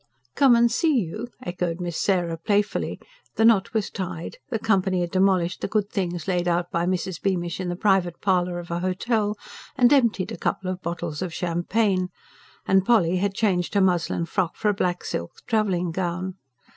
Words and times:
"Come 0.33 0.55
and 0.55 0.71
see 0.71 0.95
you?" 0.97 1.27
echoed 1.43 1.79
Miss 1.79 1.95
Sarah 1.95 2.35
playfully: 2.35 2.99
the 3.35 3.45
knot 3.45 3.71
was 3.75 3.91
tied; 3.91 4.37
the 4.49 4.57
company 4.57 5.01
had 5.01 5.11
demolished 5.11 5.61
the 5.61 5.67
good 5.67 5.91
things 5.91 6.27
laid 6.27 6.47
out 6.47 6.71
by 6.71 6.87
Mrs. 6.87 7.21
Beamish 7.21 7.59
in 7.59 7.69
the 7.69 7.75
private 7.75 8.19
parlour 8.19 8.57
of 8.57 8.71
an 8.71 8.81
hotel, 8.81 9.37
and 9.75 9.93
emptied 9.93 10.31
a 10.31 10.37
couple 10.39 10.71
of 10.71 10.81
bottles 10.81 11.21
of 11.21 11.31
champagne; 11.31 12.09
and 12.65 12.83
Polly 12.83 13.17
had 13.17 13.35
changed 13.35 13.75
her 13.75 13.79
muslin 13.81 14.25
frock 14.25 14.55
for 14.55 14.69
a 14.69 14.73
black 14.73 15.03
silk 15.03 15.33
travelling 15.45 15.91
gown. 15.91 16.33